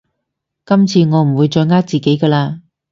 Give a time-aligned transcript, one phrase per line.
[0.65, 2.61] 今次我唔會再呃自己㗎喇